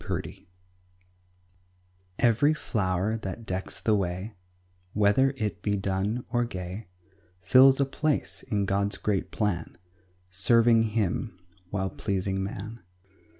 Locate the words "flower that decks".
2.55-3.79